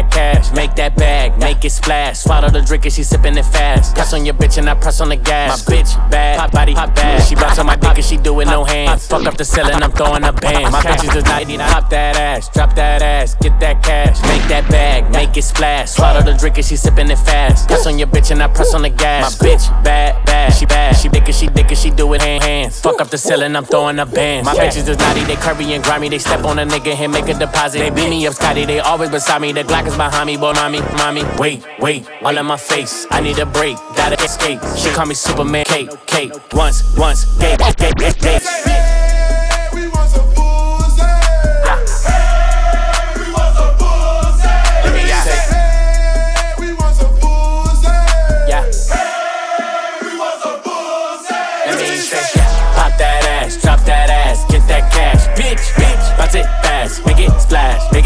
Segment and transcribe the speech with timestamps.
[0.00, 2.18] that cash, make that bag, make it splash.
[2.18, 3.94] Swallow the drink and she sipping it fast.
[3.94, 5.66] Press on your bitch and I press on the gas.
[5.66, 7.22] My bitch bad, pop body pop bad.
[7.22, 9.06] She bounce on my dick and she do it no hands.
[9.06, 10.72] Fuck up the ceiling, I'm throwing a bands.
[10.72, 14.68] My bitches does not pop that ass, drop that ass, get that cash, make that
[14.70, 15.90] bag, make it splash.
[15.90, 17.68] Swallow the drink and she sipping it fast.
[17.68, 19.40] Press on your bitch and I press on the gas.
[19.40, 20.96] My bitch bad, bad, she bad.
[20.96, 22.80] She dick and she dick and she do it hand hands.
[22.80, 24.46] Fuck up the ceiling, I'm throwing up bands.
[24.46, 26.08] My bitches is naughty, they curvy and grimy.
[26.08, 27.78] They step on a nigga and make a deposit.
[27.78, 28.64] They beat me up, Scotty.
[28.64, 29.52] They always beside me.
[29.52, 31.22] The Glock is behind me, Bonami, mommy.
[31.38, 33.06] Wait, wait, all in my face.
[33.10, 34.60] I need a break, gotta escape.
[34.76, 36.32] She call me Superman, Kate, Kate.
[36.52, 38.89] Once, once, gay, gay, gay, gay.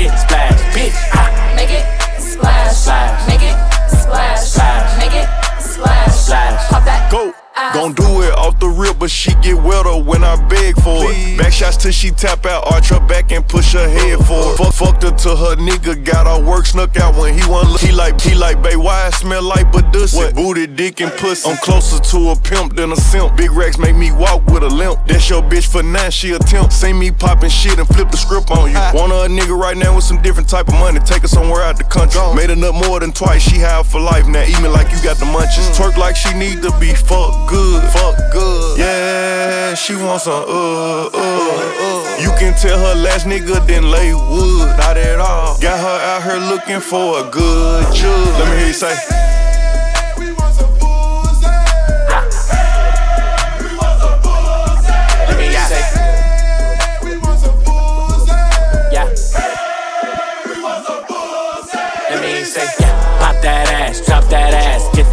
[0.05, 0.97] It splash, bitch.
[1.13, 1.53] Ah.
[1.57, 1.85] Make it
[2.21, 3.29] splash, splash.
[3.29, 3.57] make it
[3.89, 4.99] splash, splash.
[4.99, 5.29] make it
[5.61, 6.69] splash, splash.
[6.69, 7.11] Pop that.
[7.11, 7.33] Go.
[7.73, 8.64] Gon' do it off the rip,
[9.05, 11.37] but she get wetter when I beg for it.
[11.37, 14.57] Back shots till she tap out, arch her back and push her head forward.
[14.57, 17.83] Fuck, fucked her to her nigga, got her work snuck out when he want look.
[17.83, 20.17] He like, he like, babe, why I smell like Badussy?
[20.17, 20.35] What?
[20.35, 21.51] Booty, dick, and pussy.
[21.51, 23.37] I'm closer to a pimp than a simp.
[23.37, 25.07] Big racks make me walk with a limp.
[25.07, 26.73] That's your bitch for nine, she attempt.
[26.73, 28.81] See me popping shit and flip the script on you.
[28.99, 31.77] Want a nigga right now with some different type of money, take her somewhere out
[31.77, 32.23] the country.
[32.35, 34.27] Made nut more than twice, she have for life.
[34.27, 35.71] Now eat me like you got the munchies.
[35.77, 38.79] Twerk like she need to be fucked good, fuck good.
[38.79, 42.17] Yeah, she wants some uh, uh, uh.
[42.21, 45.59] You can tell her last nigga didn't lay wood, not at all.
[45.61, 48.39] Got her out here looking for a good judge.
[48.39, 49.44] Let me hear you say.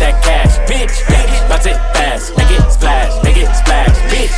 [0.01, 4.33] That cash, bitch, bitch, bounce it fast, make it splash, make it splash, bitch.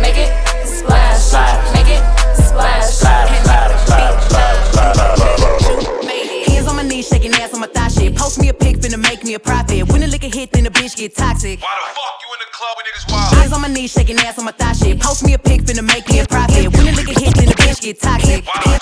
[0.00, 0.30] Make it
[0.66, 1.74] splash, splash.
[1.74, 2.02] make it
[2.38, 6.46] splash, splash, splash, splash, splash, splash.
[6.46, 8.14] Hands on my knees, shaking ass on my thigh shit.
[8.16, 9.88] Post me a pic, finna make me a profit.
[9.90, 11.60] When the liquor hit, then the bitch get toxic.
[11.60, 13.34] Why the fuck you in the club when niggas wild?
[13.34, 15.00] Hands on my knees, shaking ass on my thigh shit.
[15.00, 16.70] Post me a pic, finna make me a profit.
[16.72, 18.46] When the liquor hit, then the bitch get toxic.
[18.46, 18.79] Why the fuck you in the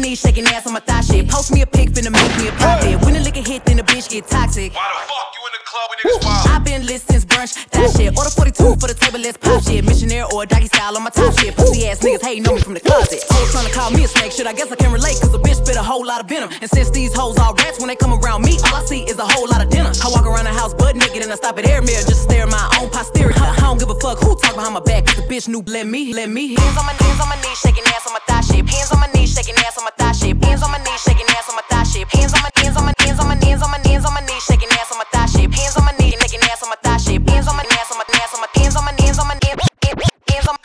[0.00, 1.28] knees, shaking ass on my thigh shit.
[1.28, 3.00] Post me a pic, finna make me a profit.
[3.04, 4.72] When the liquor hit, then the bitch get toxic.
[4.74, 6.48] Why the fuck you in the club when niggas wild?
[6.48, 8.16] I've been lit since brunch, that shit.
[8.16, 9.84] Order 42 for the table, let's pop shit.
[9.84, 11.56] Missionaire or doggy style on my top shit.
[11.56, 13.20] Pussy ass niggas hating on me from the closet.
[13.28, 14.46] Hoes trying to call me a snake shit.
[14.46, 16.50] I guess I can relate, cause a bitch spit a whole lot of venom.
[16.62, 19.18] And since these hoes all rats, when they come around me, all I see is
[19.18, 19.92] a whole lot of dinner.
[20.02, 22.26] I walk around the house butt naked and I stop at air mirror just to
[22.30, 23.34] stare at my own posterior.
[23.36, 25.62] I, I don't give a fuck who talk behind my back, cause the bitch knew
[25.70, 26.58] let me, let me.
[26.58, 28.66] Hands on my knees, on my knees, shaking ass on my thigh shit.
[28.66, 30.34] Hands on my knees, shaking ass on my thigh shit.
[30.34, 32.08] Hands on my knees, shaking ass on my thigh shit.
[32.10, 34.22] Hands on my hands on my hands on my hands on my hands on my
[34.26, 35.54] knees, shaking ass on my thigh shit.
[35.54, 37.22] Hands on my knees, shaking ass on my thigh shit.
[37.22, 39.38] Hands on my ass on my ass on my hands on my hands on my
[39.38, 39.78] hands on my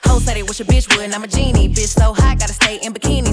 [0.06, 1.70] Hoes said they wish a bitch would, I'm a genie.
[1.70, 3.33] Bitch so hot, gotta stay in bikinis.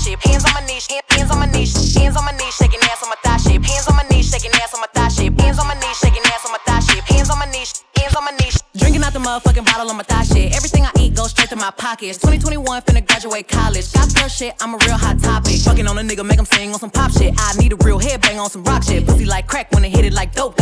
[0.00, 3.10] Hands on my knees, hands on my knees, hands on my knees, shaking ass on
[3.10, 3.62] my thigh shit.
[3.62, 5.38] Hands on my knees, shaking ass on my thigh shit.
[5.38, 7.04] Hands on my knees, shaking ass on my thigh shit.
[7.04, 8.62] Hands on my knees, hands on my knees.
[8.76, 10.56] Drinking out the motherfucking bottle on my thigh shit.
[10.56, 12.16] Everything I eat goes straight to my pockets.
[12.16, 13.92] 2021 finna graduate college.
[13.92, 15.60] Got girl shit, I'm a real hot topic.
[15.60, 17.34] Fucking on a nigga, make him sing on some pop shit.
[17.36, 19.06] I need a real headbang on some rock shit.
[19.06, 20.59] Pussy like crack when it hit it like dope.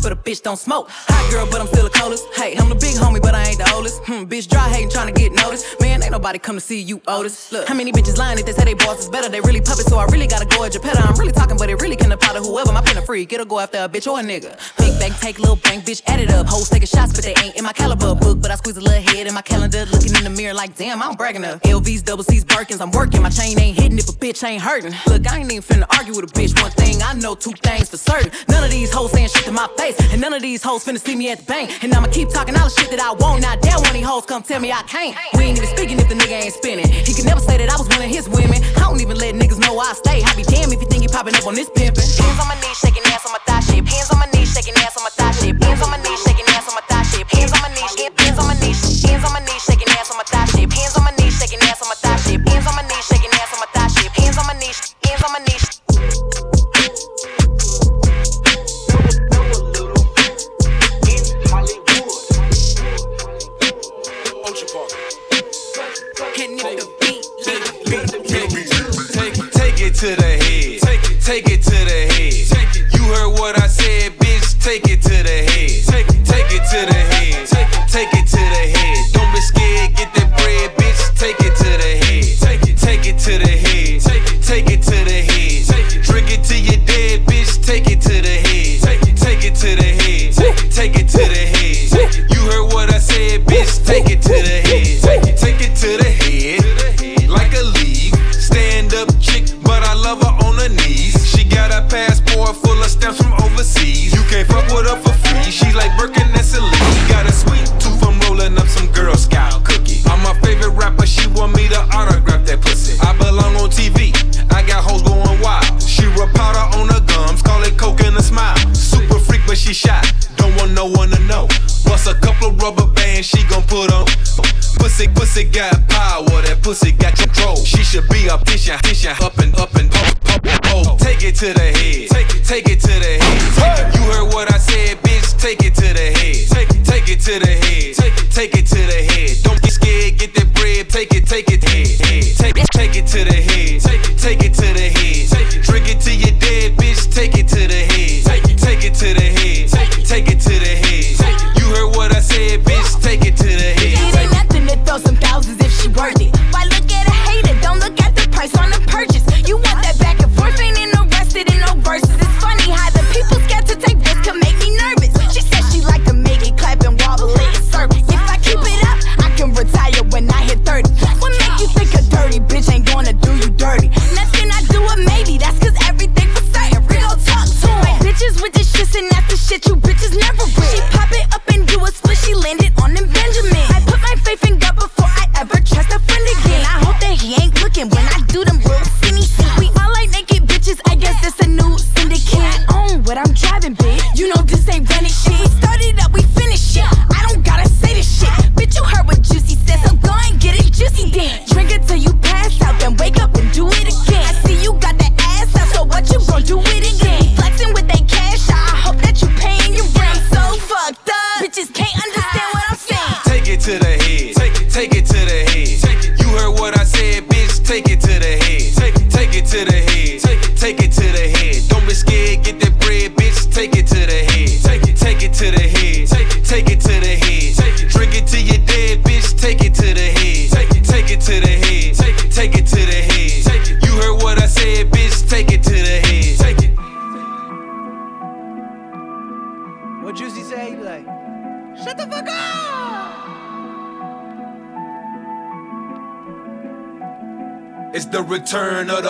[0.00, 0.88] But a bitch don't smoke.
[0.90, 2.24] Hot girl, but I'm still a coldest.
[2.34, 4.02] Hey, I'm the big homie, but I ain't the oldest.
[4.04, 5.80] Hmm, bitch dry hating, trying to get noticed.
[5.80, 7.52] Man, ain't nobody come to see you, Otis.
[7.52, 9.28] Look, how many bitches lying if they say they boss is better?
[9.28, 11.00] They really puppets, so I really gotta go at your petter.
[11.02, 12.72] I'm really talking, but it really can apply to whoever.
[12.72, 14.56] My pen a freak, it'll go after a bitch or a nigga.
[14.78, 16.46] Big bank, take little bank, bitch, add it up.
[16.46, 18.40] Hoes taking shots, but they ain't in my caliber book.
[18.40, 21.02] But I squeeze a little head in my calendar, looking in the mirror like, damn,
[21.02, 21.62] I'm bragging up.
[21.62, 23.22] LVs, double C's, Birkins, I'm working.
[23.22, 24.94] My chain ain't hitting if a bitch ain't hurting.
[25.06, 26.60] Look, I ain't even finna argue with a bitch.
[26.60, 28.30] One thing I know, two things for certain.
[28.48, 31.00] None of these hoes saying shit to my face, and none of these hoes finna
[31.00, 31.82] see me at the bank.
[31.82, 33.42] And I'ma keep talking all the shit that I want.
[33.42, 35.16] Now, damn, one of these hoes come tell me I can't.
[35.34, 36.88] We ain't even speaking if the nigga ain't spinning.
[36.88, 38.62] He can never say that I was one of his women.
[38.76, 40.22] I don't even let niggas know I stay.
[40.22, 42.04] I be damn if you think you popping up on this pimpin'.
[42.04, 43.86] Hands on my knees, shaking ass on my thigh shit.
[43.86, 45.54] Hands on my knees, shaking ass on my thigh shit.
[45.62, 46.97] Hands on my knees, shaking ass on my thigh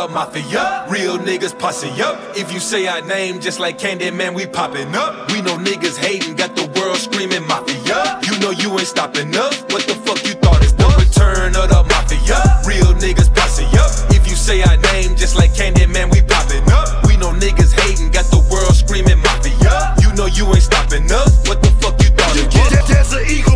[0.09, 0.87] mafia.
[0.89, 2.19] Real niggas posse up.
[2.37, 5.31] If you say our name just like Candyman, we popping up.
[5.33, 8.21] We know niggas hating, got the world screaming mafia.
[8.23, 9.63] You know you ain't stopping us.
[9.71, 12.39] What the fuck you thought is the return of the mafia?
[12.67, 13.91] Real niggas posse up.
[14.11, 17.07] If you say our name just like Candyman, we popping up.
[17.07, 19.97] We know niggas hating, got the world screaming mafia.
[20.03, 21.47] You know you ain't stopping us.
[21.49, 22.89] What the fuck you thought it was?
[22.89, 23.48] There's an eagle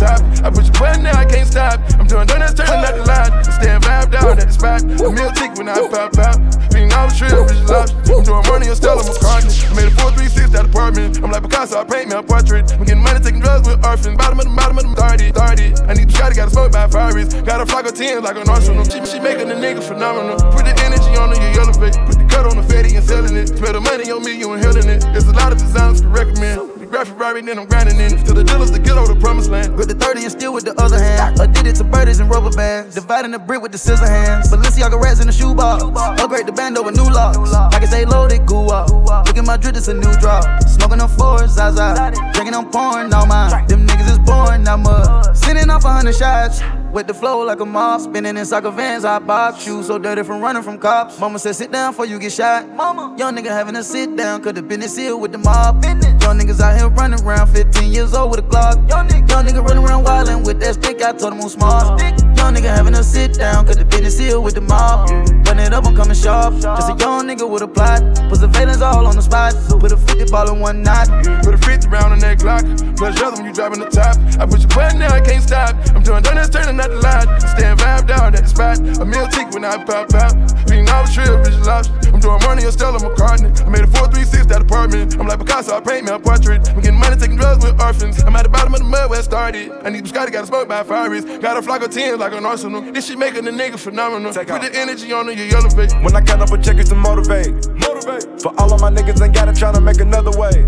[0.00, 0.20] top.
[0.40, 1.76] I put your button there, I can't stop.
[2.00, 3.28] I'm doing donuts, turning out the lot.
[3.28, 4.80] I stand vibe down at the spot.
[4.80, 6.40] A meal tick when I pop out.
[6.72, 8.00] Beating all the shrimp, bitches lobster.
[8.16, 9.52] I'm doing money on Stella McCartney.
[9.68, 11.20] I made a 436 that apartment.
[11.20, 12.72] I'm like Picasso, I paint me a portrait.
[12.72, 14.16] I'm getting money, taking drugs with orphans.
[14.16, 15.84] Bottom of the bottom of the 30, 30.
[15.84, 17.34] I need to try to got a smoke by Ferraris.
[17.44, 18.84] Got a flock of 10 like an arsenal.
[18.88, 20.40] She, she making the nigga phenomenal.
[20.56, 21.94] Put the energy on her, you elevate.
[22.08, 23.52] Put the cut on the fatty and selling it.
[23.52, 25.04] Spend the money on me, you inhaling it.
[25.12, 26.79] There's a lot of designs to recommend.
[26.90, 28.26] Grab Ferrari, then I'm grinding in it.
[28.26, 29.76] The dealers to get over the promised land.
[29.76, 31.40] Grip the 30 and still with the other hand.
[31.40, 32.94] Addicted to birdies and rubber bands.
[32.94, 34.50] Dividing the brick with the scissor hands.
[34.50, 35.82] Balenciaga rats in the shoebox.
[36.20, 37.38] Upgrade the band over new locks.
[37.38, 38.90] Pockets say loaded, goo up.
[39.26, 40.44] Look at my drip, it's a new drop.
[40.64, 42.12] Smoking on fours, Zaza.
[42.34, 43.66] Drinking on porn, all mine.
[43.68, 45.36] Them niggas is born, not mud.
[45.36, 46.60] Sending off a hundred shots.
[46.92, 49.62] With the flow like a mob, spinning in soccer vans, I box.
[49.62, 51.20] Shoes so dirty from running from cops.
[51.20, 52.68] Mama said, sit down before you get shot.
[52.68, 55.84] Mama, young nigga having a sit down, cause the business here with the mob.
[55.84, 58.88] Young niggas out here running around, 15 years old with a Glock.
[58.88, 62.29] Young nigga, young nigga running around wildin' with that stick, I told him I'm smart.
[62.40, 65.10] Young nigga having a sit down, cause the business here with the mob.
[65.46, 66.54] Run it up, I'm coming sharp.
[66.54, 68.00] Just a young nigga with a plot.
[68.30, 69.52] Put surveillance all on the spot.
[69.68, 71.08] Put a 50 ball in one knot.
[71.44, 72.64] Put a 50 round on that Glock.
[72.96, 74.16] Plus the other when you driving the top.
[74.40, 75.76] I push your button now, I can't stop.
[75.92, 77.28] I'm doing donuts, turning not the lot.
[77.52, 78.80] Stand vibed down at the spot.
[78.80, 80.32] A meal tick when I pop out.
[80.64, 81.92] Being all the trill, bitch lobster.
[82.08, 83.52] I'm doing money on Stella McCartney.
[83.64, 85.20] I made a 436 that apartment.
[85.20, 86.66] I'm like Picasso, I paint me a portrait.
[86.70, 88.22] I'm getting money, taking drugs with orphans.
[88.24, 89.70] I'm at the bottom of the mud where I started.
[89.84, 91.24] I need some Scotty, got to smoke by fires.
[91.24, 92.80] Got a flock of 10 like an arsenal.
[92.80, 94.32] This shit making the nigga phenomenal.
[94.32, 95.92] Put the energy on it, you elevate.
[96.02, 97.52] When I count up a check, it's to motivate.
[97.78, 98.40] Motivate.
[98.40, 100.66] For all of my niggas ain't got it, to make another way.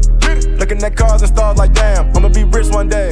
[0.59, 3.11] Looking at cars and stars like damn, I'ma be rich one day.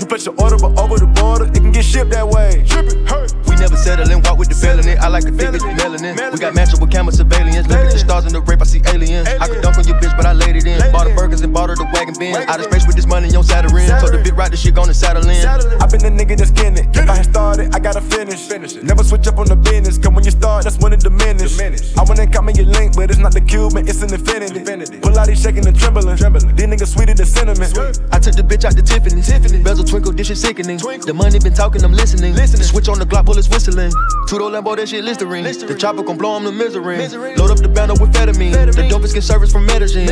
[0.00, 2.64] You place your order, but over the border, it can get shipped that way.
[2.66, 3.34] Trip it, hurt.
[3.46, 4.98] We never settle and walk with the it.
[4.98, 6.18] I like a thick bitch with melanin.
[6.32, 7.68] We got matchup with camera surveillance.
[7.68, 9.28] Look at the stars in the rape, I see aliens.
[9.28, 10.80] I could dunk on your bitch, but I laid it in.
[10.90, 12.34] Bought the burgers and bought her the wagon bin.
[12.34, 13.70] Out of space with this money on Saturn.
[13.70, 15.46] Told the bit right the shit gonna saddle in.
[15.46, 16.96] I been the nigga that's getting it.
[16.96, 18.48] If I had started, I gotta finish.
[18.48, 19.98] finish Never switch up on the business.
[19.98, 21.54] Cause when you start, that's when it diminish.
[21.96, 24.98] I wanna call me your link, but it's not the Cuban, it's an infinity.
[25.00, 26.16] Pull out, he shaking and trembling.
[26.16, 26.56] trembling.
[26.56, 27.70] These niggas sweeter than cinnamon.
[28.10, 29.22] I took the bitch out to Tiffany.
[29.62, 30.78] Bezel twinkle, this shit sickening.
[30.78, 32.34] The money been talking, I'm listening.
[32.34, 32.64] listening.
[32.64, 33.92] Switch on the Glock, bullets whistling.
[34.28, 35.44] Two door Lambo, that shit Listerine.
[35.44, 36.96] The chopper gon' blow him to misery.
[37.36, 38.52] Load up the bando with ketamine.
[38.52, 40.06] The dopest get service from Medellin.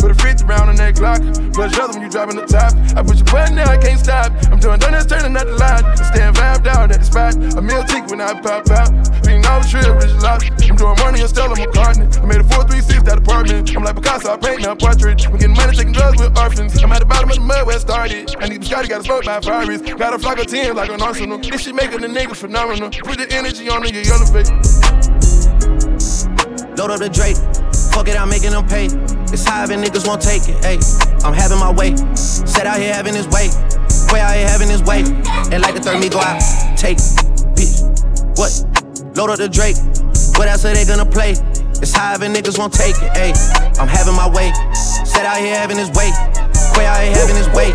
[0.00, 1.20] Put a 50 round on that Glock.
[1.52, 2.72] Plus the other when you driving the top.
[2.96, 4.32] I push your button now, I can't stop.
[4.50, 5.84] I'm doing donuts, turning not the line.
[5.84, 7.34] I stand vibe down at the spot.
[7.56, 8.90] A meal tick when I pop out.
[9.24, 10.52] Being all the trill, rich lobster.
[10.68, 12.08] I'm doing money on Stella McCartney.
[12.20, 13.76] I made a 436 that apartment.
[13.76, 15.26] I'm like Picasso, I paint me a portrait.
[15.26, 16.82] I'm getting money, taking drugs with orphans.
[16.82, 18.34] I'm at the bottom of the mud where I started.
[18.38, 19.82] I need Scotty, got a smoke by Ferraris.
[19.82, 21.38] Got a flock of 10 like an arsenal.
[21.38, 22.88] This shit making the nigga phenomenal.
[23.02, 24.46] Put the energy on it, you elevate.
[26.78, 27.34] Load up the Drake.
[27.90, 28.86] Fuck it, I'm making them pay.
[29.34, 30.54] It's high and niggas won't take it.
[30.62, 30.78] Ayy,
[31.26, 31.96] I'm having my way.
[32.14, 33.50] Set out here having his way.
[34.14, 35.02] Way out here having his way.
[35.50, 36.38] And like the third me go out.
[36.78, 36.98] Take,
[37.58, 37.82] bitch.
[38.38, 38.54] What?
[39.18, 39.82] Load up the Drake.
[40.38, 41.34] What else are they gonna play?
[41.82, 43.10] It's high and niggas won't take it.
[43.18, 43.34] Ayy,
[43.82, 44.54] I'm having my way.
[45.02, 46.14] Set out here having his way.
[46.76, 47.72] Way out here having his way.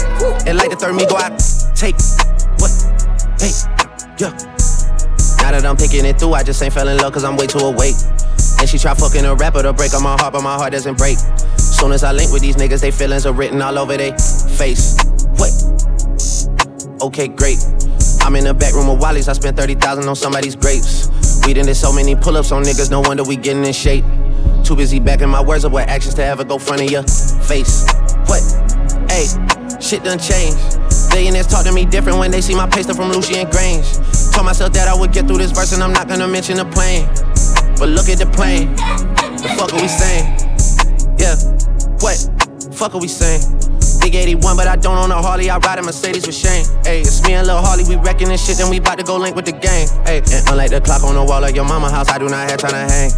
[0.47, 1.37] And like the third me go out.
[1.75, 1.95] Take,
[2.59, 2.71] what?
[3.39, 3.51] Hey,
[4.17, 4.31] yeah.
[5.41, 7.47] Now that I'm picking it through, I just ain't fell in love cause I'm way
[7.47, 7.95] too awake.
[8.59, 10.97] And she try fucking a rapper to break on my heart, but my heart doesn't
[10.97, 11.17] break.
[11.57, 14.97] Soon as I link with these niggas, they feelings are written all over their face.
[15.37, 15.51] What?
[17.01, 17.59] Okay, great.
[18.21, 21.09] I'm in the back room of Wally's, I spent 30,000 on somebody's grapes.
[21.45, 24.05] We done did so many pull ups on niggas, no wonder we getting in shape.
[24.63, 27.85] Too busy backing my words up with actions to ever go front of your face.
[28.25, 28.64] What?
[29.15, 29.31] Hey,
[29.79, 30.59] shit done changed.
[31.09, 33.87] Billionaires talk to me different when they see my paste up from Lucian Grainge.
[34.33, 36.65] Told myself that I would get through this verse and I'm not gonna mention the
[36.65, 37.07] plane.
[37.79, 38.75] But look at the plane.
[38.75, 40.35] The fuck are we saying?
[41.15, 41.39] Yeah,
[42.03, 42.19] what?
[42.75, 43.39] Fuck are we saying?
[44.01, 45.49] Big 81, but I don't own a Harley.
[45.49, 46.65] I ride a Mercedes with Shane.
[46.83, 47.85] Hey, it's me and Lil Harley.
[47.85, 49.87] We wrecking this shit, then we bout to go link with the gang.
[50.03, 52.51] Hey, and unlike the clock on the wall of your mama house, I do not
[52.51, 53.11] have time to hang.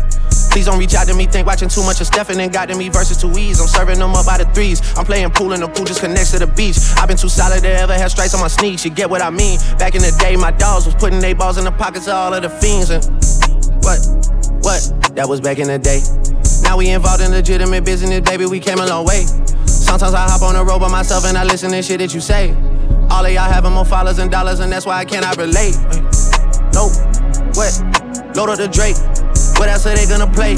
[0.58, 2.76] Please don't reach out to me, think watching too much of Stefan and got to
[2.76, 3.62] me versus too ease.
[3.62, 4.82] I'm serving them up by the threes.
[4.98, 6.78] I'm playing pool and the pool just connects to the beach.
[6.98, 8.84] I've been too solid to ever have stripes on my sneaks.
[8.84, 9.60] You get what I mean?
[9.78, 12.34] Back in the day, my dogs was putting they balls in the pockets of all
[12.34, 12.90] of the fiends.
[12.90, 13.06] And
[13.86, 14.02] what?
[14.66, 15.14] What?
[15.14, 16.02] That was back in the day.
[16.64, 18.48] Now we involved in legitimate business, baby.
[18.48, 19.26] We came a long way.
[19.68, 22.20] Sometimes I hop on the road by myself and I listen to shit that you
[22.20, 22.50] say.
[23.12, 25.78] All of y'all having more followers and dollars, and that's why I cannot relate.
[26.74, 26.98] Nope.
[27.54, 27.78] What?
[28.34, 28.98] Load up the Drake.
[29.58, 30.54] What else are they gonna play?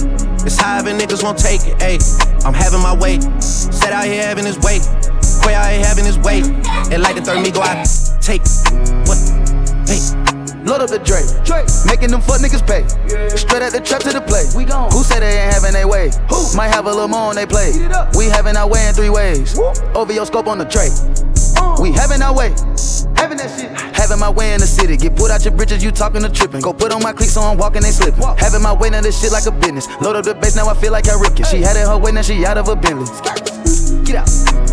[0.46, 1.78] It's high and niggas won't take it.
[1.80, 2.00] Ayy,
[2.46, 3.20] I'm having my way.
[3.40, 4.80] Set out here having his way.
[5.44, 6.42] Quay out here having his way.
[6.92, 7.88] And like the third me go out.
[8.22, 8.42] Take
[9.08, 9.20] what?
[9.88, 10.04] Hey.
[10.68, 11.26] Load up the Drake.
[11.88, 12.84] Making them fuck niggas pay.
[13.36, 14.44] Straight at the trap to the play.
[14.56, 14.92] We gone.
[14.92, 16.12] Who said they ain't having their way?
[16.30, 16.56] Who?
[16.56, 17.72] Might have a little more on they play.
[18.18, 19.58] We having our way in three ways.
[19.96, 20.92] Over your scope on the tray.
[21.56, 21.80] Uh.
[21.82, 22.52] We having our way.
[23.16, 23.72] Having that shit.
[23.96, 24.98] Having my way in the city.
[24.98, 26.62] Get put out your bridges, you talking to tripping.
[26.62, 28.22] Go put on my cleats so I'm walking, they slipping.
[28.38, 29.88] Having my way in this shit like a business.
[30.02, 31.44] Load up the bass, now I feel like I Ricky.
[31.44, 33.08] She had it her way, now she out of a Bentley.
[34.06, 34.69] Get out.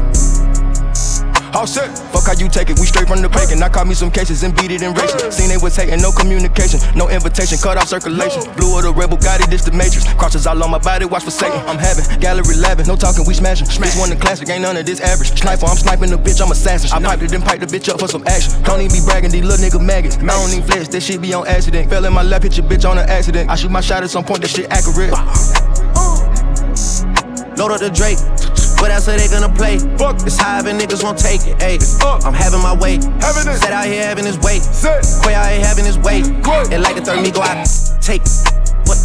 [1.56, 1.88] All set.
[2.12, 3.62] Fuck how you take it, we straight from the bacon.
[3.62, 5.32] I caught me some cases and beat it in racing.
[5.32, 8.44] Seen they was hating, no communication, no invitation, cut off circulation.
[8.60, 10.04] Blue of the rebel, got it, this the matrix.
[10.20, 11.56] Crosses all on my body, watch for Satan.
[11.64, 13.68] I'm having gallery 11, no talking, we smashing.
[13.72, 15.32] This one the classic, ain't none of this average.
[15.32, 16.92] Sniper, I'm sniping the bitch, I'm assassin.
[16.92, 18.52] I piped it, then pipe the bitch up for some action.
[18.60, 20.20] Don't even be bragging, these little nigga maggots.
[20.20, 21.88] I don't even flex, that shit be on accident.
[21.88, 23.48] Fell in my lap, hit your bitch on an accident.
[23.48, 25.16] I shoot my shot at some point, that shit accurate.
[27.56, 28.20] Load up the Drake.
[28.78, 29.78] What else are they gonna play?
[29.96, 30.16] Fuck.
[30.26, 31.58] It's high and niggas won't take it.
[31.58, 31.80] Ayy.
[32.24, 32.96] I'm having my way.
[33.20, 33.58] Having it.
[33.58, 34.58] Set out here having his way.
[34.58, 35.04] Set.
[35.22, 36.22] Quay out here having his way.
[36.22, 36.74] Quay.
[36.74, 37.66] And like the third me go out.
[38.00, 38.22] Take.
[38.86, 38.98] What?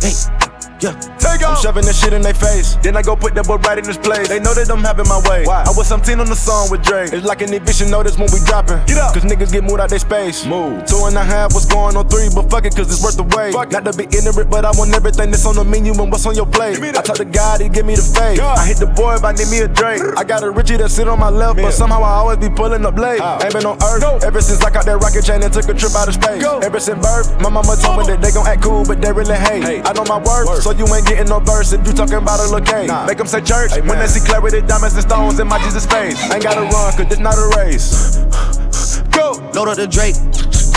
[0.00, 0.39] Hey.
[0.80, 0.96] Yeah.
[1.20, 2.76] Take I'm shoving this shit in their face.
[2.82, 4.28] Then I go put that boy right in his place.
[4.28, 5.44] They know that I'm having my way.
[5.44, 5.64] Why?
[5.68, 7.04] I was 17 on the song with Dre.
[7.04, 8.80] It's like an eviction notice when we dropping.
[8.88, 9.12] Get up.
[9.12, 10.46] Cause niggas get moved out their space.
[10.46, 10.84] Move.
[10.88, 13.28] Two and a half was going on three, but fuck it, cause it's worth the
[13.36, 13.52] wait.
[13.52, 16.24] Fuck Not to be ignorant, but I want everything that's on the menu and what's
[16.24, 16.80] on your plate.
[16.80, 18.40] I talk to God, he give me the faith.
[18.40, 20.00] I hit the boy if I need me a drink.
[20.16, 22.84] I got a Richie that sit on my left, but somehow I always be pulling
[22.86, 23.20] up late.
[23.20, 25.94] Ain't been on earth ever since I got that rocket chain and took a trip
[25.94, 26.42] out of space.
[26.42, 29.36] Ever since birth, my mama told me that they gon' act cool, but they really
[29.36, 29.84] hate.
[29.84, 32.50] I know my worth, so you ain't getting no verse if you talking about a
[32.50, 33.06] look Nah.
[33.06, 36.18] Make them say church when they see clarity, diamonds and stones in my Jesus face.
[36.32, 38.18] Ain't gotta run, cause this not a race.
[39.10, 39.32] Go!
[39.54, 40.16] Load up the Drake.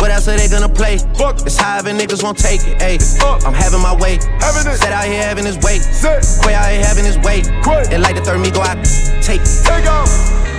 [0.03, 0.97] What else are they gonna play?
[1.15, 1.45] Fuck.
[1.45, 2.79] It's high and niggas won't take it.
[2.79, 3.45] Ayy, up.
[3.45, 4.19] I'm having my way.
[4.41, 4.77] Having it.
[4.77, 5.79] Set out here having his way.
[5.79, 6.25] Set.
[6.43, 7.41] Quay out here having his way.
[7.63, 7.85] Quay.
[7.89, 8.83] And like the third me go out.
[9.23, 9.41] Take.
[9.63, 10.52] Take off!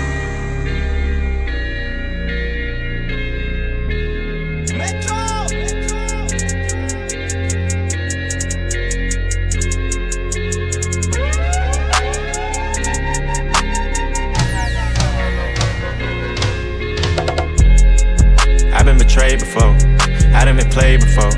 [20.75, 21.31] Played before.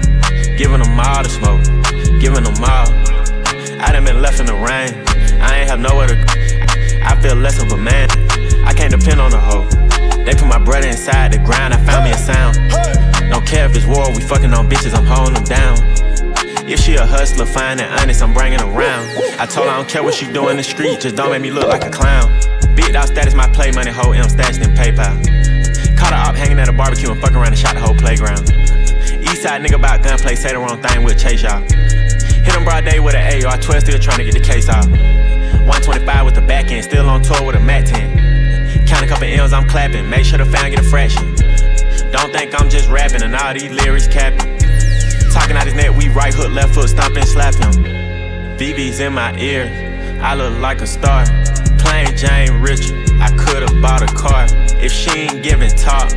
[0.56, 1.60] Giving them all the smoke.
[2.18, 2.88] Giving them all.
[3.84, 4.96] I done been left in the rain.
[5.44, 6.24] I ain't have nowhere to go.
[7.04, 8.08] I feel less of a man.
[8.64, 9.68] I can't depend on a hoe.
[10.24, 11.74] They put my brother inside the ground.
[11.74, 12.56] I found me a sound.
[13.30, 14.08] Don't care if it's war.
[14.16, 14.96] We fucking on bitches.
[14.96, 15.76] I'm holding them down.
[16.66, 19.04] If she a hustler, fine and honest, I'm bringing around.
[19.38, 21.40] I told her I don't care what she do in the street, just don't make
[21.40, 22.26] me look like a clown.
[22.74, 25.14] Big dog status, my play money, whole M stashed in PayPal.
[25.96, 28.65] Caught her up hanging at a barbecue and fucking around and shot the whole playground.
[29.36, 31.60] Eastside nigga about gunplay, say the wrong thing, we'll chase y'all.
[31.60, 34.88] Hit him broad day with an AR, 12 still trying to get the case off.
[34.88, 38.86] 125 with the back end, still on tour with a Mac 10.
[38.86, 41.36] Count a couple M's, I'm clapping, make sure the fan get a fraction.
[42.12, 44.56] Don't think I'm just rapping and all these lyrics capping.
[45.30, 47.84] Talking out his neck, we right hook, left foot, stomp and slap him.
[48.56, 49.68] VV's in my ear,
[50.22, 51.26] I look like a star.
[51.76, 54.46] Plain Jane Richard, I could've bought a car.
[54.80, 56.10] If she ain't giving talk,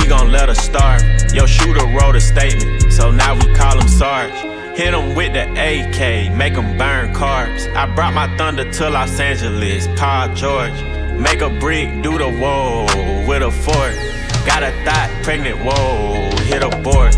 [0.00, 1.23] we gon' let her starve.
[1.34, 4.30] Yo, shooter wrote a statement, so now we call him Sarge.
[4.78, 7.66] Hit him with the AK, make him burn carbs.
[7.74, 10.80] I brought my thunder to Los Angeles, Paul George.
[11.18, 12.86] Make a brick, do the whoa
[13.26, 13.96] with a fork.
[14.46, 17.14] Got a thought, pregnant, whoa, hit a board.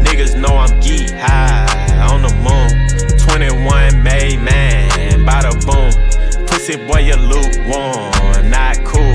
[0.00, 3.18] Niggas know I'm geek high on the moon.
[3.18, 6.46] 21 May man, bada boom.
[6.46, 9.12] Pussy boy, you lukewarm, not cool.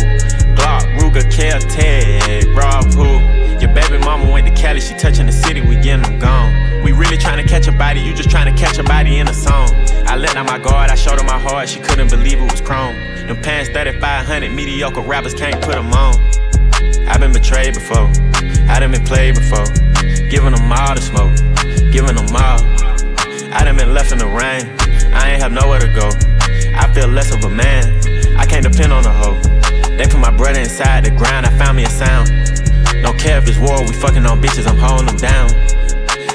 [0.53, 3.32] Glock, Ruger, Caltech, Rob Pool.
[3.73, 6.83] Baby mama went to Cali, she touching the city, we getting them gone.
[6.83, 9.27] We really trying to catch a body, you just trying to catch a body in
[9.27, 9.69] a song.
[10.05, 12.61] I let down my guard, I showed her my heart, she couldn't believe it was
[12.61, 12.93] chrome.
[13.25, 16.13] Them pants 3500, mediocre rappers can't put them on.
[17.07, 18.11] I've been betrayed before,
[18.69, 19.65] I done been played before.
[20.29, 21.33] Giving them all the smoke,
[21.91, 22.61] giving them all.
[23.53, 24.69] I done been left in the rain,
[25.13, 26.09] I ain't have nowhere to go.
[26.77, 27.89] I feel less of a man,
[28.37, 29.39] I can't depend on a hoe.
[29.97, 32.52] They put my brother inside the ground, I found me a sound.
[33.03, 35.51] Don't care if it's war, we fucking on bitches, I'm holding them down.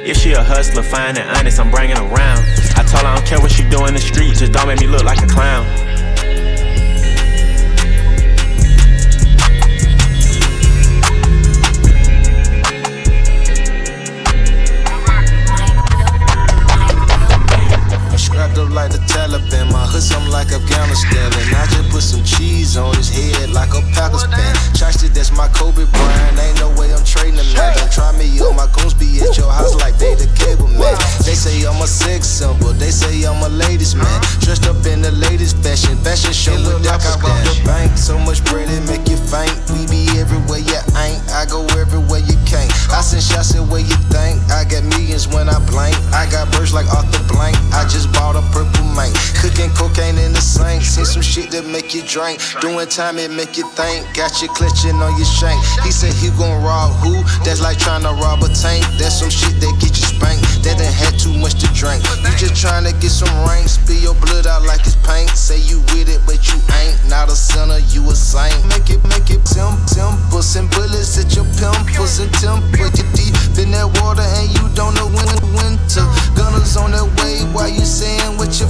[0.05, 2.45] If she a hustler, fine and honest, I'm bringing around.
[2.77, 4.79] I told her I don't care what she do in the street, just don't make
[4.79, 5.65] me look like a clown.
[52.61, 54.05] Doing time, it make you think.
[54.13, 55.57] Got you clutching on your shank.
[55.81, 57.25] He said he gon' rob who?
[57.41, 58.85] That's like trying to rob a tank.
[59.01, 60.45] That's some shit that get you spanked.
[60.61, 62.05] That done had too much to drink.
[62.21, 63.65] You just trying to get some rain.
[63.65, 65.33] Spill your blood out like it's paint.
[65.33, 67.01] Say you with it, but you ain't.
[67.09, 68.61] Not a sinner, you a saint.
[68.69, 72.93] Make it, make it, tim, temples and bullets at your pimples and temple.
[72.93, 76.05] You deep in that water and you don't know when winter.
[76.37, 78.69] Gunners on their way while you saying what you're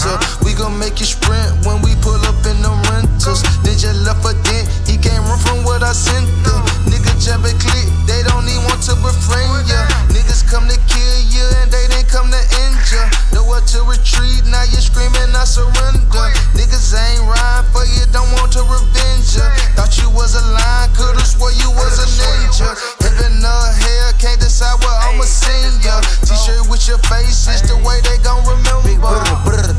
[0.00, 0.12] to?
[0.44, 2.72] We gon' make you sprint when we pull up in the
[3.20, 3.42] rentals.
[3.62, 4.68] Did left a dent?
[4.88, 6.60] He can't run from what I sent them.
[6.88, 9.80] Nigga jump and click, they don't even want to befriend ya.
[10.08, 13.08] Niggas come to kill you and they didn't come to injure.
[13.32, 16.26] Nowhere to retreat, now you're screaming I surrender.
[16.56, 19.44] Niggas ain't ride for you, don't want to revenge ya.
[19.76, 22.72] Thought you was a lion, could've swore you was a ninja.
[23.00, 26.00] Heaven or hell, can't decide what I'ma sing ya.
[26.24, 28.84] T-shirt with your face, it's the way they gon' remember.
[28.84, 29.00] Big
[29.44, 29.72] brr,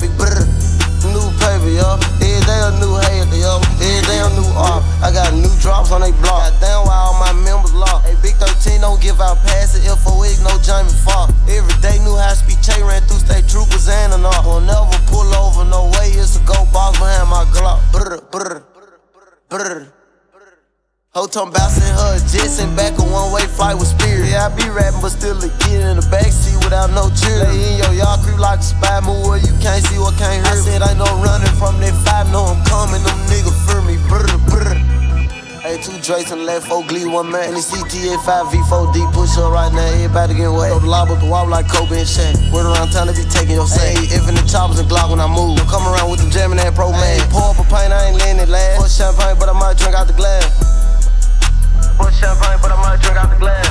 [0.00, 0.71] big brr.
[1.02, 1.98] New paper, yo.
[2.22, 3.58] Every day a new hater, yo.
[3.82, 4.86] Every day a new art.
[5.02, 6.54] I got new drops on they block.
[6.54, 8.06] Goddamn, why all my members locked.
[8.06, 9.82] Hey, Big 13 don't give out passes.
[9.82, 11.34] FOX, no Jamie Foxx.
[11.50, 14.46] Every day new high speed Che ran through state troopers and an off.
[14.46, 16.14] Won't never pull over, no way.
[16.14, 17.82] It's a go box behind my Glock.
[17.90, 18.62] Brr, brr,
[19.48, 20.01] brr.
[21.12, 24.32] Whole time bouncing her jets and back a one way flight with spirit.
[24.32, 27.36] Yeah, I be rapping, but still a kid in the backseat without no cheer.
[27.36, 30.40] Lay in your yard, creep like a spy, move where you can't see what can't
[30.40, 30.56] hear.
[30.56, 34.00] I said I know running from that five, know I'm coming, them niggas fear me.
[34.08, 34.72] Brr, brr.
[35.60, 37.52] Hey, two Drakes on the left, four Glee, one man.
[37.52, 40.72] And the CTA 5 V4 D push up right now, everybody get wet.
[40.72, 42.40] Throw the lob up the wall like Kobe and Shaq.
[42.56, 44.00] Word around town to be taking your say.
[44.00, 45.60] Hey, if in the choppers and Glock when I move.
[45.60, 47.20] Don't come around with them jamming that pro man.
[47.28, 48.80] Pour up a pint, I ain't letting it last.
[48.80, 50.71] Pour champagne, but I might drink out the glass.
[51.96, 53.68] Pour champagne, but I might drink out the glass.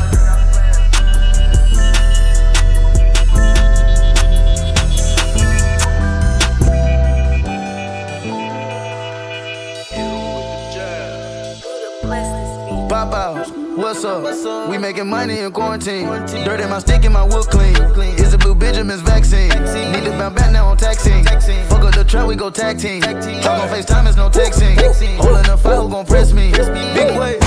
[12.90, 14.70] Pop out, what's up?
[14.70, 16.08] We making money in quarantine.
[16.44, 17.76] Dirt in my stick and my wood clean.
[18.20, 19.50] It's a Blue Benjamin's vaccine.
[19.50, 21.24] Need to bounce back now on taxing.
[21.24, 23.02] Fuck up the trap, we go tag team.
[23.02, 23.16] Talk
[23.62, 24.76] on FaceTime, it's no texting.
[25.18, 26.52] Holding a fight, who gon' press me?
[26.52, 27.40] Big way,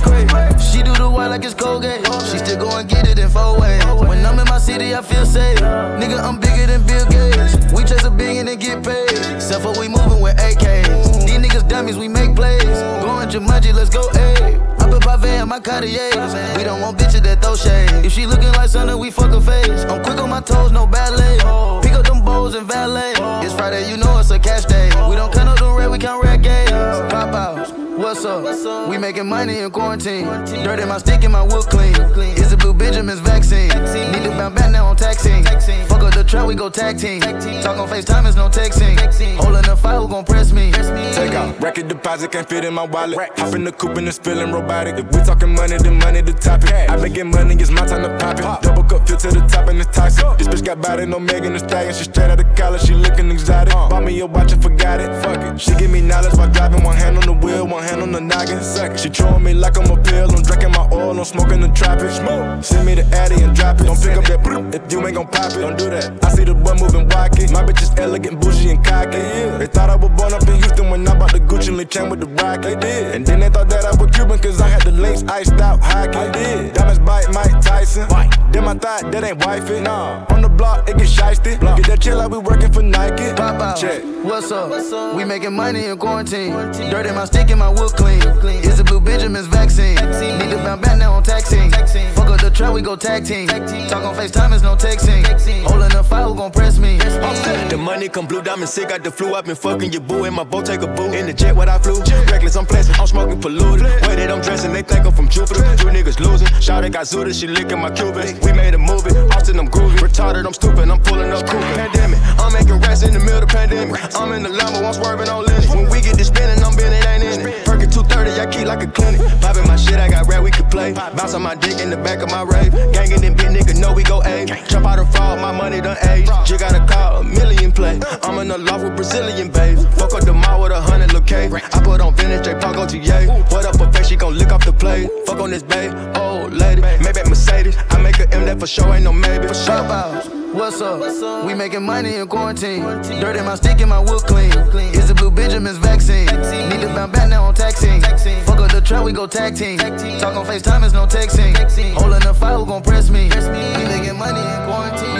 [0.00, 0.28] straight.
[0.60, 2.04] She do the white like it's Colgate.
[2.30, 3.84] She still go and get it in four ways.
[4.08, 5.58] When I'm in my city, I feel safe.
[6.00, 7.56] Nigga, I'm bigger than Bill Gates.
[7.72, 9.10] We chase a big and get paid.
[9.36, 11.26] Except for we moving with AKs.
[11.26, 12.64] These niggas dummies, we make plays.
[13.04, 14.58] Going Jumanji, let's go, ayy.
[14.80, 16.10] I put Pave in my Cartier.
[16.56, 18.04] We don't want bitches that throw shade.
[18.04, 19.84] If she looking like something, we fuck her face.
[19.84, 21.38] I'm quick on my toes, no ballet.
[21.82, 23.14] Pick up them bowls and valet.
[23.44, 24.88] It's Friday, you know it's a cash day.
[25.08, 26.70] We don't count up the red, we count red games.
[27.12, 27.69] Pop outs,
[28.14, 28.24] what's
[28.64, 28.88] up?
[28.88, 30.24] We making money in quarantine.
[30.64, 31.94] Dirt in my stick and my wood clean.
[32.36, 33.68] It's a Blue Benjamin's vaccine.
[33.68, 35.44] Need to bounce back now on taxing.
[35.44, 37.20] Fuck up the trap, we go tag team.
[37.20, 38.96] Talk on FaceTime, it's no texting.
[39.36, 40.72] Holding the fight, who gon' press me?
[40.72, 41.60] Take out.
[41.60, 43.18] Record deposit can't fit in my wallet.
[43.38, 44.96] Hop in the coupe and it's feeling robotic.
[44.98, 46.70] If we talking money, then money the topic.
[46.72, 48.62] I been getting money, it's my time to pop it.
[48.62, 50.38] Double cup, fill to the top and it's toxic.
[50.38, 51.94] This bitch got body, no Megan Thee Stallion.
[51.94, 53.74] She straight out of college, she looking exotic.
[53.74, 53.88] Uh.
[53.88, 55.10] Bought me a watch and forgot it.
[55.22, 55.60] Fuck it.
[55.60, 58.20] She give me knowledge while driving, one hand on the wheel, one hand on the
[58.20, 58.62] noggin.
[58.62, 59.00] Second.
[59.00, 60.30] She throwing me like I'm a pill.
[60.30, 62.10] I'm drinking my oil, I'm smoking the tropic.
[62.10, 62.64] Smoke.
[62.64, 63.84] Send me the addy and drop it.
[63.84, 65.60] Don't pick up that brr if you ain't gon' pop it.
[65.60, 66.24] Don't do that.
[66.24, 67.50] I see the boy moving wacky.
[67.52, 69.18] My bitch is elegant, bougie, and cocky.
[69.18, 69.58] Yeah.
[69.58, 71.84] They thought I was born up in Houston when I bought the Gucci and Lee
[71.84, 72.62] chain with the rocket.
[72.62, 73.14] They did.
[73.14, 75.80] And then they thought that I was Cuban cause I had the links iced out
[75.80, 76.16] hockey.
[76.16, 76.74] I did.
[76.74, 78.08] Diamonds bite Mike Tyson.
[78.08, 78.30] White.
[78.52, 79.80] Then I thought that ain't wifey.
[79.80, 80.26] Nah.
[80.30, 81.60] On the block, it get shiesty.
[81.60, 83.32] Get that chill like we working for Nike.
[83.34, 83.76] Pop out.
[83.76, 84.02] Check.
[84.24, 84.70] What's up?
[84.70, 85.16] What's up?
[85.16, 86.52] We making money in quarantine.
[86.90, 88.20] Dirt in my stick and my wood clean.
[88.64, 89.94] It's a Blue Benjamin's vaccine.
[89.94, 91.70] Need to bounce back now on taxing.
[91.70, 93.48] Fuck up the trap, we go tag team.
[93.48, 95.24] Talk on FaceTime, it's no texting.
[95.64, 96.98] Holding the fire, who gon' press me?
[96.98, 99.34] The money come blue, diamond sick, got the flu.
[99.34, 101.12] i been fucking your boo in my boat, take a boo.
[101.12, 102.00] In the jet, what I flew.
[102.30, 103.86] Reckless, I'm pleasant, I'm smoking polluted.
[104.06, 105.60] Way that I'm dressing, they think I'm from Jupiter.
[105.80, 106.48] You niggas losing.
[106.48, 108.38] Shawty got Zuda, she licking my Cubans.
[108.44, 109.96] We made a movie, Austin, I'm groovy.
[109.98, 111.60] Retarded, I'm stupid, I'm pulling up cool.
[111.60, 114.00] Pandemic, I'm making rats in the middle of pandemic.
[114.16, 115.66] I'm in the Lambo, I'm swerving on Lenny.
[115.68, 117.59] When we get to spinning, I'm bending, ain't in it.
[117.90, 119.20] Perkin 230, I keep like a clinic.
[119.40, 120.92] Popping my shit, I got rap, we can play.
[120.92, 122.72] Bounce on my dick in the back of my rave.
[122.92, 124.46] Gangin' them big niggas know we go A.
[124.68, 126.28] Jump out of fraud, my money done age.
[126.48, 128.00] You got a call, a million play.
[128.22, 129.84] I'm in the loft with Brazilian babes.
[129.96, 131.30] Fuck up the mall with a hundred look.
[131.32, 131.48] I
[131.84, 133.26] put on vintage, J Paco TA.
[133.50, 135.08] What up, a face, she gon' lick off the plate.
[135.26, 136.82] Fuck on this babe, old lady.
[136.82, 137.76] Maybe Mercedes.
[137.90, 139.46] I make a M that for sure, ain't no maybe.
[139.48, 140.39] For sure.
[140.52, 141.46] What's up?
[141.46, 142.82] We making money in quarantine.
[143.20, 144.50] Dirt in my stick and my wood clean.
[144.92, 146.26] It's a Blue Benjamin's vaccine.
[146.26, 148.00] Need to bounce back now on taxing.
[148.02, 149.78] Fuck up the trap, we go tag team.
[149.78, 151.54] Talk on FaceTime, it's no texting.
[151.94, 153.24] Holding the fight, who gon' press me?
[153.28, 155.14] We making money in quarantine.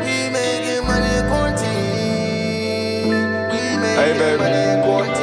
[0.00, 3.08] We making money in quarantine.
[3.48, 4.38] We making Hey, baby.
[4.42, 5.22] money in quarantine.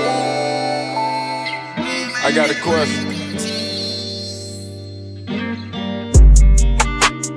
[2.24, 3.09] I got a question.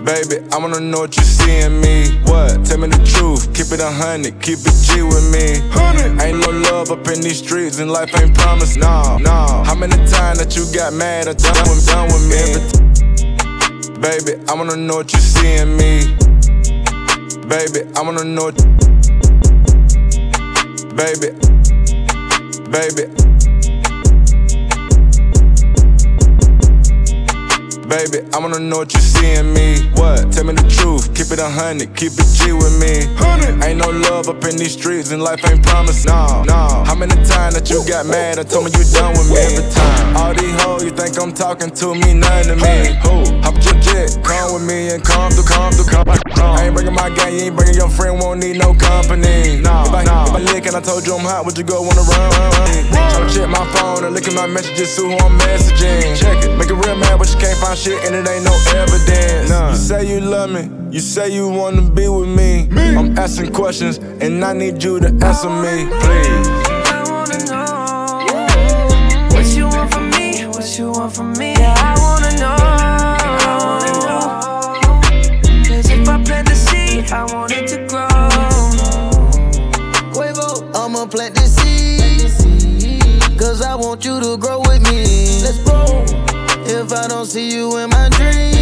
[0.05, 2.19] Baby, I wanna know what you see in me.
[2.25, 2.67] What?
[2.67, 3.55] Tell me the truth.
[3.55, 5.63] Keep it a hundred, keep it G with me.
[5.71, 6.21] Hundred.
[6.21, 8.79] Ain't no love up in these streets, and life ain't promised.
[8.79, 9.63] No, no.
[9.65, 12.59] How many times that you got mad or done with, done with me?
[14.01, 16.17] Baby, I wanna know what you see in me.
[17.47, 18.51] Baby, I wanna know.
[20.99, 21.31] Baby,
[22.75, 23.32] baby.
[27.93, 29.85] Baby, I wanna know what you see in me.
[30.01, 30.33] What?
[30.33, 33.05] Tell me the truth, keep it a hundred, keep it G with me.
[33.21, 33.63] Hundred.
[33.63, 36.07] Ain't no love up in these streets, and life ain't promised.
[36.07, 36.85] No, no.
[36.89, 39.37] How many times that you got mad and told me you done with me?
[39.45, 40.17] Every time.
[40.17, 42.97] All these hoes, you think I'm talking to me, nothing to me.
[43.05, 43.29] Who?
[43.45, 46.22] Hop your jet, come with me and come through, come through, come.
[46.43, 49.61] I ain't bringing my gang, you ain't bringing your friend, won't need no company.
[49.61, 50.25] No, if I, no.
[50.27, 52.31] If I lick and I told you I'm hot, would you go wanna run?
[52.31, 52.51] run,
[52.93, 53.11] run?
[53.13, 56.19] Tryna check my phone and look at my messages, see who I'm messaging.
[56.19, 58.55] Check it, make it real mad, but you can't find shit and it ain't no
[58.77, 59.51] evidence.
[59.51, 59.71] Nah.
[59.71, 62.69] You say you love me, you say you wanna be with me.
[62.69, 62.97] me.
[62.97, 66.49] I'm asking questions and I need you to answer me, please.
[66.91, 71.52] I wanna know what you want from me, what you want from me.
[83.39, 85.43] Cause I want you to grow with me.
[85.43, 86.05] Let's grow.
[86.65, 88.62] If I don't see you in my dreams,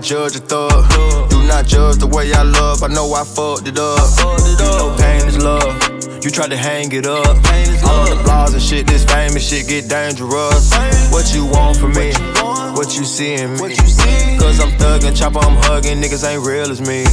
[0.00, 1.28] not judge a thug.
[1.28, 2.82] Do not judge the way I love.
[2.82, 4.00] I know I fucked it up.
[4.58, 6.24] No pain is love.
[6.24, 7.36] You tried to hang it up.
[7.84, 10.72] All the blogs and shit, this famous shit get dangerous.
[11.12, 12.12] What you want from me?
[12.72, 13.76] What you see in me?
[14.38, 16.00] Cause I'm thuggin', chopper, I'm hugging.
[16.00, 17.04] Niggas ain't real as me.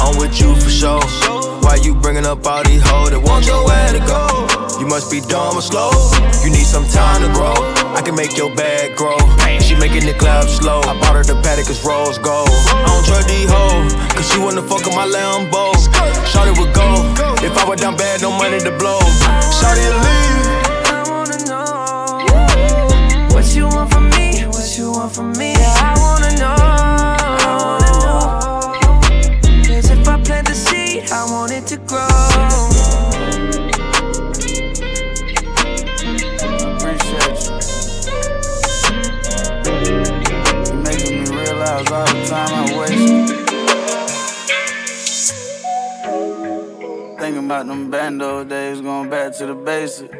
[0.00, 1.04] I'm with you for sure.
[1.60, 4.80] Why you bringing up all these hoes that want your way to go?
[4.80, 5.90] You must be dumb or slow.
[6.42, 7.81] You need some time to grow.
[7.94, 9.18] I can make your bag grow.
[9.60, 10.80] She making the clap slow.
[10.80, 12.48] I bought her the paddock cause rose gold.
[12.48, 15.72] I don't trust these hoes, cause she wanna fuck with my Lambo.
[16.26, 16.88] Shorty would go.
[17.44, 19.00] If I were down bad, no money to blow.
[19.60, 20.36] Shorty to leave.
[20.88, 25.54] I wanna know what you want from me, what you want from me.
[25.56, 26.61] I wanna know.
[47.62, 50.12] About them bando days, going back to the basics.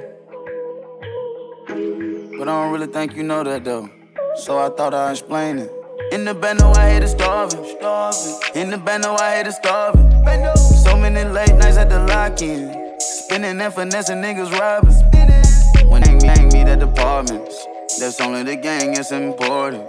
[2.39, 3.91] But I don't really think you know that though.
[4.37, 5.73] So I thought I'd explain it.
[6.13, 7.65] In the bando, I hate it starving.
[7.65, 8.63] starving.
[8.63, 10.09] In the bando, I hate it starving.
[10.85, 13.01] So many late nights at the lock in.
[13.01, 14.95] Spinning and finessing niggas robbing.
[15.91, 17.67] When they hang me apartments.
[18.03, 19.89] That's only the gang, it's important.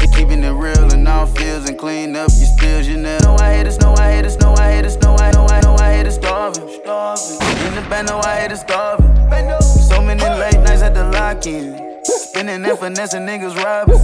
[0.00, 2.88] Keep Keeping it real in all fields and clean up your spills.
[2.88, 5.16] You never know I hate it, know I hate it, know I hate it, know
[5.16, 6.62] I know I know I hate it starving.
[6.62, 9.14] In the band, know I hate it starving.
[9.60, 12.00] So many late nights at the lock in.
[12.04, 13.98] Spinning and finessing niggas robbing.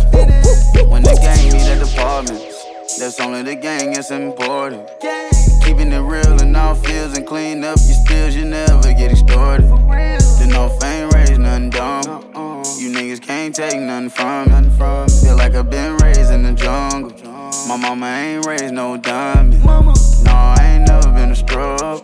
[0.91, 2.99] When the gang meet at apartments.
[2.99, 4.87] That's only the gang, it's important.
[5.65, 8.37] Keeping it real in all fields and clean up your spills.
[8.37, 9.71] You never get extorted.
[10.39, 12.48] Then no fame raised, nothing dumb.
[12.59, 14.69] You niggas can't take nothing from me.
[15.23, 17.13] Feel like I've been raised in the jungle.
[17.69, 19.65] My mama ain't raised no diamond.
[19.65, 22.03] No, I ain't never been a scrub.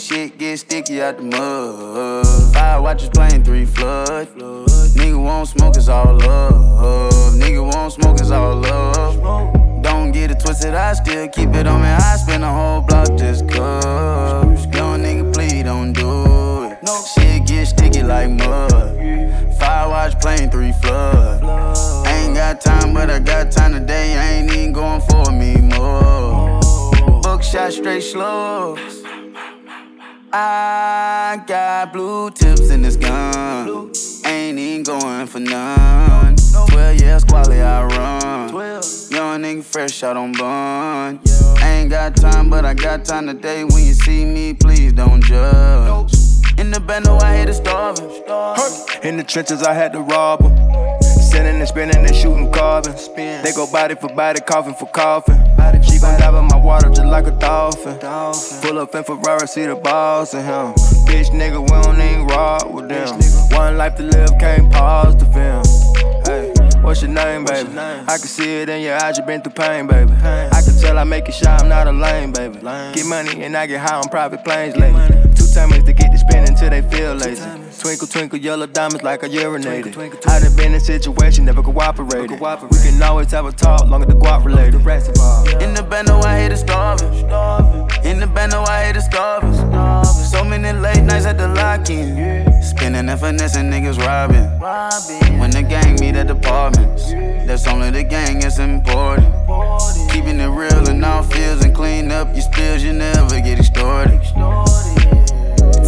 [0.00, 2.54] Shit get sticky out the mud.
[2.54, 4.28] Five watches playing three flood.
[4.94, 7.34] Nigga won't smoke, it's all love.
[7.34, 9.82] Nigga won't smoke, it's all love.
[9.82, 11.88] Don't get it twisted, I still keep it on me.
[11.88, 14.66] I spend a whole block just cuz.
[14.74, 16.78] Young nigga, please don't do it.
[16.82, 18.67] No shit get sticky like mud.
[20.20, 21.42] Playing three flood.
[22.06, 24.16] Ain't got time, but I got time today.
[24.16, 26.60] I ain't even going for me more.
[27.22, 29.02] Buckshot straight slugs.
[30.32, 33.92] I got blue tips in this gun.
[34.26, 36.36] Ain't even going for none.
[36.68, 38.52] 12 years quality I run.
[39.10, 41.20] Young nigga fresh out on bun.
[41.62, 43.64] Ain't got time, but I got time today.
[43.64, 46.27] When you see me, please don't judge.
[46.58, 48.10] In the band, no, I hate to starving.
[49.02, 51.00] In the trenches, I had to rob them.
[51.02, 52.94] Sending and spinning and shooting carbon.
[53.14, 55.36] They go body for body, coffin for coffin.
[55.82, 57.98] She gon' dive in my water just like a dolphin.
[58.62, 60.74] Pull up in Ferrari, see the balls in him.
[61.06, 63.20] Bitch nigga, we don't even rock with them.
[63.56, 65.64] One life to live, can't pause the film.
[66.24, 66.54] Hey.
[66.80, 67.68] What's your name, baby?
[67.78, 70.12] I can see it in your eyes, you been through pain, baby.
[70.22, 72.60] I can tell I make it shine, I'm not a lame, baby.
[72.60, 75.37] Get money and I get high on private planes lately.
[75.48, 77.42] Two timers to get the spin until they feel lazy.
[77.80, 79.96] Twinkle, twinkle, yellow diamonds like I urinated.
[80.26, 82.32] I done been in situation, never cooperated.
[82.32, 84.80] We can always have a talk, long as the guap related.
[85.62, 87.12] In the band, no, I hate to starving.
[88.04, 89.54] In the band, no, I hate to starving.
[90.30, 92.62] So many late nights at the lock-in.
[92.62, 94.48] Spinning and finessing niggas robbing.
[95.38, 97.10] When the gang meet at departments,
[97.46, 99.32] that's only the gang, it's important.
[100.10, 104.18] Keeping it real in all fields and clean up your spills, you never get extorted.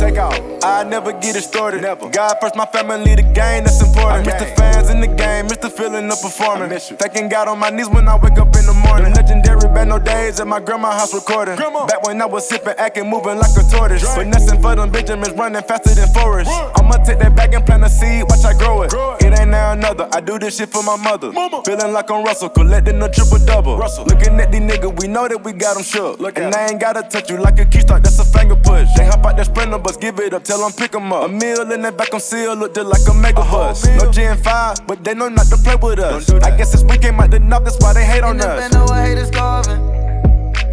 [0.00, 0.40] Take off.
[0.64, 1.82] I never get it started.
[1.82, 2.08] Never.
[2.08, 4.26] God first, my family, the game, that's important.
[4.26, 6.70] I miss the fans in the game, miss the feeling of performing.
[6.70, 8.79] Thanking God on my knees when I wake up in the morning.
[8.96, 11.56] Them legendary band, no days at my grandma's house recording.
[11.56, 11.86] Grandma.
[11.86, 14.02] Back when I was sipping, acting, moving like a tortoise.
[14.14, 16.50] But nothing for them Benjamins running faster than Forrest.
[16.50, 18.92] I'ma take that back and plant a seed, watch I grow it.
[19.24, 20.08] It ain't now another.
[20.12, 21.32] I do this shit for my mother.
[21.64, 23.76] Feeling like I'm Russell, collecting a triple double.
[23.78, 24.04] Russell.
[24.04, 26.18] Looking at these niggas, we know that we got them shook.
[26.20, 28.88] Look and I ain't gotta touch you like a key start, that's a finger push.
[28.96, 31.24] They hop out that sprinter bus, give it up, tell them pick 'em up.
[31.24, 33.86] A meal in that back on seal, look just like a mega bus.
[33.86, 36.30] No Gen 5, but they know not to play with us.
[36.42, 38.70] I guess this week came out the knock, that's why they hate on us.
[38.86, 39.82] Band, I hate to starving.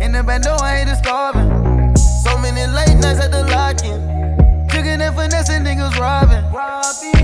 [0.02, 1.50] In the band, no, I hate to starving.
[1.98, 4.68] So many late nights at the lock-in.
[4.70, 6.44] Tricking and finessing niggas robbing.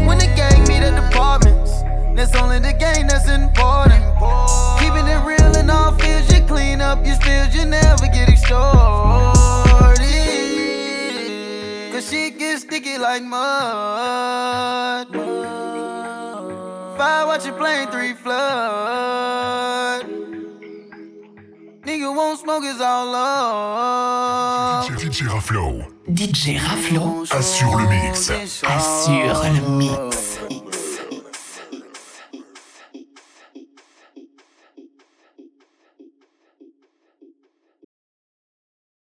[0.06, 1.84] When the gang meet at departments,
[2.16, 4.04] that's only the gang that's important.
[4.80, 8.64] Keeping it real in all fields, you clean up your spills, you never get extorted.
[11.92, 15.08] Cause shit gets sticky like mud.
[16.98, 19.44] Fire, watch your plane three flood.
[21.86, 24.88] Nigga won't smoke is all love.
[24.88, 28.32] DJ Raflo DJ Raflo assure le mix.
[28.64, 30.33] assure le mix.